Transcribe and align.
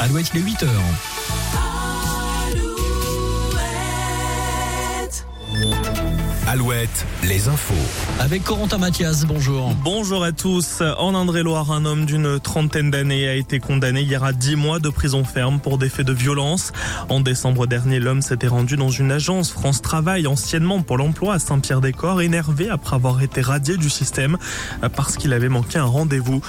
Alouette, 0.00 0.32
les 0.32 0.40
8 0.40 0.62
heures. 0.62 1.19
Alouette, 6.52 7.06
les 7.22 7.46
infos. 7.46 7.74
Avec 8.18 8.42
Corentin 8.42 8.78
Mathias, 8.78 9.24
bonjour. 9.24 9.72
Bonjour 9.84 10.24
à 10.24 10.32
tous. 10.32 10.82
En 10.98 11.14
Indre-et-Loire, 11.14 11.70
un 11.70 11.84
homme 11.84 12.06
d'une 12.06 12.40
trentaine 12.40 12.90
d'années 12.90 13.28
a 13.28 13.36
été 13.36 13.60
condamné 13.60 14.02
hier 14.02 14.24
à 14.24 14.32
10 14.32 14.56
mois 14.56 14.80
de 14.80 14.88
prison 14.88 15.22
ferme 15.22 15.60
pour 15.60 15.78
des 15.78 15.88
faits 15.88 16.08
de 16.08 16.12
violence. 16.12 16.72
En 17.08 17.20
décembre 17.20 17.68
dernier, 17.68 18.00
l'homme 18.00 18.20
s'était 18.20 18.48
rendu 18.48 18.76
dans 18.76 18.88
une 18.88 19.12
agence 19.12 19.52
France 19.52 19.80
Travail, 19.80 20.26
anciennement 20.26 20.82
pour 20.82 20.98
l'emploi 20.98 21.34
à 21.34 21.38
Saint-Pierre-des-Corps, 21.38 22.20
énervé 22.20 22.68
après 22.68 22.96
avoir 22.96 23.22
été 23.22 23.42
radié 23.42 23.76
du 23.76 23.88
système 23.88 24.36
parce 24.96 25.16
qu'il 25.16 25.32
avait 25.32 25.48
manqué 25.48 25.78
un 25.78 25.84
rendez-vous. 25.84 26.40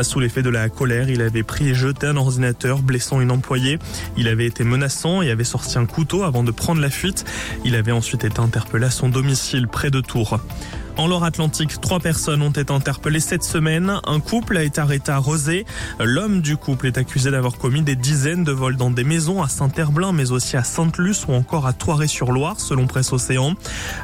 Sous 0.00 0.20
l'effet 0.20 0.40
de 0.40 0.48
la 0.48 0.70
colère, 0.70 1.10
il 1.10 1.20
avait 1.20 1.42
pris 1.42 1.68
et 1.68 1.74
jeté 1.74 2.06
un 2.06 2.16
ordinateur, 2.16 2.78
blessant 2.78 3.20
une 3.20 3.30
employée. 3.30 3.78
Il 4.16 4.26
avait 4.26 4.46
été 4.46 4.64
menaçant 4.64 5.20
et 5.20 5.30
avait 5.30 5.44
sorti 5.44 5.76
un 5.76 5.84
couteau 5.84 6.22
avant 6.22 6.44
de 6.44 6.50
prendre 6.50 6.80
la 6.80 6.88
fuite. 6.88 7.26
Il 7.66 7.74
avait 7.74 7.92
ensuite 7.92 8.24
été 8.24 8.40
interpellé 8.40 8.86
à 8.86 8.90
son 8.90 9.10
domicile 9.10 9.49
près 9.68 9.90
de 9.90 10.00
Tours. 10.00 10.38
En 10.96 11.06
Loire-Atlantique, 11.06 11.80
trois 11.80 11.98
personnes 12.00 12.42
ont 12.42 12.50
été 12.50 12.72
interpellées 12.72 13.20
cette 13.20 13.42
semaine. 13.42 14.00
Un 14.06 14.20
couple 14.20 14.56
a 14.56 14.62
été 14.62 14.80
arrêté 14.80 15.10
à 15.12 15.18
Rosé. 15.18 15.64
L'homme 15.98 16.42
du 16.42 16.56
couple 16.56 16.88
est 16.88 16.98
accusé 16.98 17.30
d'avoir 17.30 17.56
commis 17.56 17.82
des 17.82 17.96
dizaines 17.96 18.44
de 18.44 18.52
vols 18.52 18.76
dans 18.76 18.90
des 18.90 19.04
maisons 19.04 19.42
à 19.42 19.48
Saint-Herblain, 19.48 20.12
mais 20.12 20.30
aussi 20.30 20.56
à 20.56 20.64
Sainte-Luce 20.64 21.26
ou 21.26 21.32
encore 21.32 21.66
à 21.66 21.72
Toiré-sur-Loire, 21.72 22.60
selon 22.60 22.86
Presse 22.86 23.12
Océan. 23.12 23.54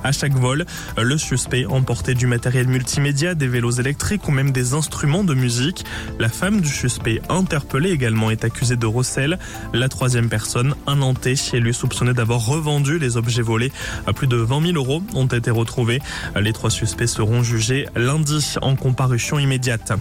À 0.05 0.13
chaque 0.13 0.35
vol, 0.35 0.65
le 0.97 1.19
suspect 1.19 1.67
emportait 1.67 2.15
du 2.15 2.27
matériel 2.27 2.67
multimédia, 2.69 3.35
des 3.35 3.49
vélos 3.49 3.73
électriques 3.73 4.27
ou 4.29 4.30
même 4.30 4.53
des 4.53 4.73
instruments 4.73 5.25
de 5.25 5.35
musique. 5.35 5.85
La 6.19 6.29
femme 6.29 6.61
du 6.61 6.69
suspect 6.69 7.21
interpellée 7.29 7.91
également 7.91 8.30
est 8.30 8.45
accusée 8.45 8.77
de 8.77 8.87
recel. 8.87 9.39
La 9.75 9.89
troisième 9.89 10.29
personne, 10.29 10.75
un 10.87 10.97
Nantais, 10.97 11.35
lui 11.55 11.75
soupçonné 11.75 12.15
d'avoir 12.15 12.47
revendu 12.47 12.99
les 12.99 13.16
objets 13.16 13.43
volés. 13.43 13.73
À 14.07 14.13
plus 14.13 14.29
de 14.29 14.37
20 14.37 14.73
000 14.73 14.77
euros 14.77 15.03
ont 15.15 15.27
été 15.27 15.51
retrouvés. 15.51 16.01
Les 16.41 16.53
trois 16.53 16.71
suspects 16.77 17.07
seront 17.07 17.43
jugés 17.43 17.87
lundi 17.96 18.55
en 18.60 18.77
comparution 18.77 19.38
immédiate. 19.38 19.93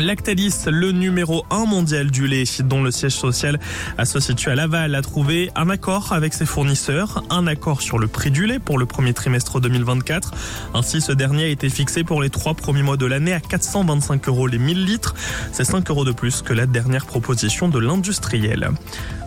Lactalis, 0.00 0.66
le 0.68 0.92
numéro 0.92 1.44
1 1.50 1.64
mondial 1.64 2.12
du 2.12 2.28
lait, 2.28 2.44
dont 2.60 2.84
le 2.84 2.92
siège 2.92 3.16
social 3.16 3.58
se 4.04 4.20
situe 4.20 4.48
à 4.48 4.54
Laval, 4.54 4.94
a 4.94 5.02
trouvé 5.02 5.50
un 5.56 5.68
accord 5.70 6.12
avec 6.12 6.34
ses 6.34 6.46
fournisseurs, 6.46 7.24
un 7.30 7.48
accord 7.48 7.82
sur 7.82 7.98
le 7.98 8.06
prix 8.06 8.30
du 8.30 8.46
lait 8.46 8.60
pour 8.60 8.78
le 8.78 8.86
premier 8.86 9.12
trimestre 9.12 9.60
2024. 9.60 10.34
Ainsi, 10.74 11.00
ce 11.00 11.10
dernier 11.10 11.44
a 11.44 11.48
été 11.48 11.68
fixé 11.68 12.04
pour 12.04 12.22
les 12.22 12.30
trois 12.30 12.54
premiers 12.54 12.84
mois 12.84 12.96
de 12.96 13.06
l'année 13.06 13.32
à 13.32 13.40
425 13.40 14.28
euros 14.28 14.46
les 14.46 14.58
1000 14.58 14.84
litres. 14.84 15.16
C'est 15.52 15.64
5 15.64 15.90
euros 15.90 16.04
de 16.04 16.12
plus 16.12 16.42
que 16.42 16.52
la 16.52 16.66
dernière 16.66 17.06
proposition 17.06 17.68
de 17.68 17.80
l'industriel. 17.80 18.70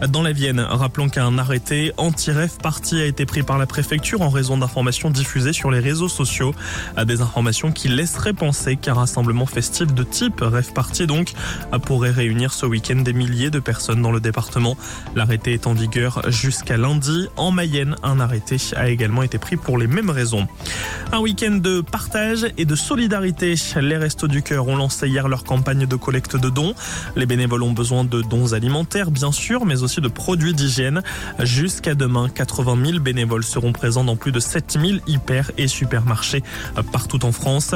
Dans 0.07 0.23
la 0.23 0.31
Vienne, 0.31 0.61
rappelons 0.61 1.09
qu'un 1.09 1.37
arrêté 1.37 1.91
anti-rêve 1.97 2.57
parti 2.63 3.01
a 3.01 3.05
été 3.05 3.25
pris 3.25 3.43
par 3.43 3.57
la 3.57 3.65
préfecture 3.65 4.21
en 4.21 4.29
raison 4.29 4.57
d'informations 4.57 5.09
diffusées 5.09 5.53
sur 5.53 5.69
les 5.69 5.79
réseaux 5.79 6.07
sociaux. 6.07 6.55
Des 7.05 7.21
informations 7.21 7.73
qui 7.73 7.89
laisseraient 7.89 8.33
penser 8.33 8.77
qu'un 8.77 8.93
rassemblement 8.93 9.45
festif 9.45 9.93
de 9.93 10.03
type 10.03 10.41
parti 10.73 11.07
donc 11.07 11.33
pourrait 11.85 12.11
réunir 12.11 12.53
ce 12.53 12.65
week-end 12.65 12.97
des 12.97 13.13
milliers 13.13 13.49
de 13.49 13.59
personnes 13.59 14.01
dans 14.01 14.11
le 14.11 14.19
département. 14.19 14.77
L'arrêté 15.15 15.53
est 15.53 15.67
en 15.67 15.73
vigueur 15.73 16.21
jusqu'à 16.29 16.77
lundi. 16.77 17.27
En 17.37 17.51
Mayenne, 17.51 17.95
un 18.03 18.19
arrêté 18.19 18.57
a 18.75 18.89
également 18.89 19.23
été 19.23 19.37
pris 19.37 19.57
pour 19.57 19.77
les 19.77 19.87
mêmes 19.87 20.09
raisons. 20.09 20.47
Un 21.11 21.19
week-end 21.19 21.55
de 21.55 21.81
partage 21.81 22.47
et 22.57 22.65
de 22.65 22.75
solidarité. 22.75 23.55
Les 23.81 23.97
Restos 23.97 24.27
du 24.27 24.43
Cœur 24.43 24.67
ont 24.67 24.75
lancé 24.75 25.07
hier 25.07 25.27
leur 25.27 25.43
campagne 25.43 25.85
de 25.85 25.95
collecte 25.95 26.35
de 26.35 26.49
dons. 26.49 26.73
Les 27.15 27.25
bénévoles 27.25 27.63
ont 27.63 27.71
besoin 27.71 28.03
de 28.03 28.21
dons 28.21 28.53
alimentaires, 28.53 29.11
bien 29.11 29.31
sûr, 29.31 29.65
mais 29.65 29.83
aussi 29.83 30.01
de 30.01 30.07
produits 30.07 30.53
d'hygiène. 30.53 31.01
Jusqu'à 31.39 31.95
demain, 31.95 32.29
80 32.29 32.85
000 32.85 32.99
bénévoles 32.99 33.43
seront 33.43 33.71
présents 33.71 34.03
dans 34.03 34.15
plus 34.15 34.31
de 34.31 34.39
7 34.39 34.77
000 34.79 34.99
hyper 35.07 35.51
et 35.57 35.67
supermarchés 35.67 36.43
partout 36.91 37.25
en 37.25 37.31
France. 37.31 37.75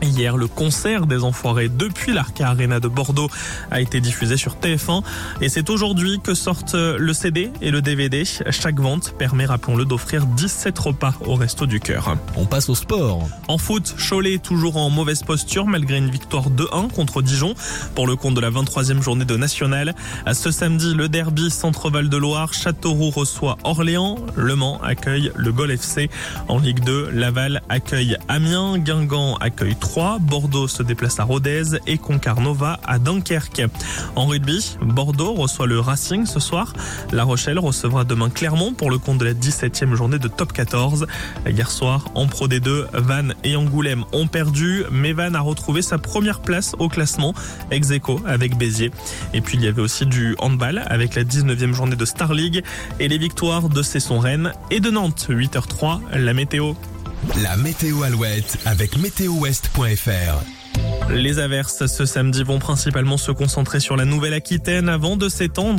Hier, 0.00 0.36
le 0.36 0.46
concert 0.46 1.06
des 1.06 1.24
Enfoirés 1.24 1.68
depuis 1.68 2.12
l'Arca 2.12 2.48
Arena 2.48 2.78
de 2.78 2.86
Bordeaux 2.88 3.28
a 3.70 3.80
été 3.80 4.00
diffusé 4.00 4.36
sur 4.36 4.54
TF1 4.54 5.02
et 5.40 5.48
c'est 5.48 5.70
aujourd'hui 5.70 6.20
que 6.22 6.34
sortent 6.34 6.74
le 6.74 7.12
CD 7.12 7.50
et 7.60 7.70
le 7.70 7.82
DVD. 7.82 8.24
Chaque 8.24 8.78
vente 8.78 9.14
permet, 9.18 9.44
rappelons-le, 9.44 9.84
d'offrir 9.84 10.24
17 10.24 10.78
repas 10.78 11.14
au 11.26 11.34
Resto 11.34 11.66
du 11.66 11.80
Cœur. 11.80 12.16
On 12.36 12.46
passe 12.46 12.68
au 12.68 12.76
sport. 12.76 13.28
En 13.48 13.58
foot, 13.58 13.94
Cholet 13.98 14.38
toujours 14.38 14.76
en 14.76 14.88
mauvaise 14.88 15.22
posture 15.22 15.66
malgré 15.66 15.98
une 15.98 16.10
victoire 16.10 16.48
2-1 16.50 16.92
contre 16.92 17.20
Dijon 17.20 17.54
pour 17.96 18.06
le 18.06 18.14
compte 18.14 18.34
de 18.34 18.40
la 18.40 18.50
23e 18.50 19.02
journée 19.02 19.24
de 19.24 19.36
National. 19.36 19.94
Ce 20.32 20.50
samedi, 20.52 20.94
le 20.94 21.08
derby 21.08 21.50
Centre-Val 21.50 22.08
de 22.08 22.16
Loire, 22.16 22.54
Châteauroux 22.54 23.10
reçoit 23.10 23.58
Orléans, 23.64 24.18
Le 24.36 24.54
Mans 24.54 24.80
accueille 24.82 25.32
le 25.34 25.52
Gol 25.52 25.72
FC. 25.72 26.08
En 26.46 26.58
Ligue 26.58 26.84
2, 26.84 27.10
Laval 27.10 27.62
accueille 27.68 28.16
Amiens, 28.28 28.78
Guingamp 28.78 29.36
accueille 29.36 29.74
Bordeaux 30.20 30.68
se 30.68 30.82
déplace 30.82 31.18
à 31.18 31.24
Rodez 31.24 31.78
et 31.86 31.98
Concarnova 31.98 32.78
à 32.84 32.98
Dunkerque. 32.98 33.62
En 34.16 34.26
rugby, 34.26 34.76
Bordeaux 34.82 35.34
reçoit 35.34 35.66
le 35.66 35.80
Racing 35.80 36.26
ce 36.26 36.40
soir. 36.40 36.72
La 37.10 37.24
Rochelle 37.24 37.58
recevra 37.58 38.04
demain 38.04 38.28
Clermont 38.28 38.74
pour 38.74 38.90
le 38.90 38.98
compte 38.98 39.18
de 39.18 39.24
la 39.24 39.34
17e 39.34 39.94
journée 39.94 40.18
de 40.18 40.28
top 40.28 40.52
14. 40.52 41.06
Hier 41.46 41.70
soir, 41.70 42.04
en 42.14 42.26
Pro 42.26 42.48
D2, 42.48 42.86
Vannes 42.92 43.34
et 43.44 43.56
Angoulême 43.56 44.04
ont 44.12 44.26
perdu, 44.26 44.84
mais 44.92 45.12
Vannes 45.12 45.36
a 45.36 45.40
retrouvé 45.40 45.82
sa 45.82 45.98
première 45.98 46.40
place 46.40 46.74
au 46.78 46.88
classement, 46.88 47.34
ex 47.70 47.88
avec 48.26 48.56
Béziers. 48.56 48.92
Et 49.32 49.40
puis 49.40 49.56
il 49.56 49.64
y 49.64 49.68
avait 49.68 49.82
aussi 49.82 50.06
du 50.06 50.36
handball 50.38 50.84
avec 50.86 51.14
la 51.14 51.24
19e 51.24 51.72
journée 51.72 51.96
de 51.96 52.04
Star 52.04 52.34
League 52.34 52.62
et 53.00 53.08
les 53.08 53.18
victoires 53.18 53.68
de 53.68 53.82
Cesson-Rennes 53.82 54.52
et 54.70 54.80
de 54.80 54.90
Nantes. 54.90 55.26
8h03, 55.30 56.00
la 56.12 56.34
météo. 56.34 56.74
La 57.42 57.56
météo 57.56 58.02
Alouette 58.02 58.58
avec 58.64 58.96
météowest.fr. 58.96 60.44
Les 61.10 61.38
averses 61.38 61.86
ce 61.86 62.04
samedi 62.04 62.42
vont 62.42 62.58
principalement 62.58 63.16
se 63.16 63.32
concentrer 63.32 63.80
sur 63.80 63.96
la 63.96 64.04
Nouvelle-Aquitaine 64.04 64.88
avant 64.88 65.16
de 65.16 65.28
s'étendre 65.28 65.76